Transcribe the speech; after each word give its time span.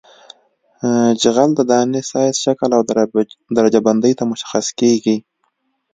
جغل 1.21 1.49
د 1.55 1.59
دانې 1.71 2.01
سایز 2.11 2.35
شکل 2.45 2.69
او 2.77 2.81
درجه 3.57 3.79
بندۍ 3.85 4.13
ته 4.19 4.23
مشخص 4.31 4.65
کیږي 4.79 5.17